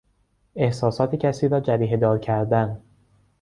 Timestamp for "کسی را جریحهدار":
1.15-2.19